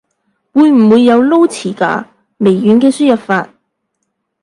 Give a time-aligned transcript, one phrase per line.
[0.51, 2.05] 會唔會有撈詞㗎？
[2.37, 3.51] 微軟嘅輸入法